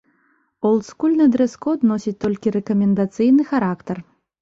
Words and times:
Олдскульны 0.69 1.27
дрэс-код 1.35 1.79
носіць 1.91 2.17
толькі 2.27 2.57
рэкамендацыйны 2.59 3.51
характар. 3.55 4.07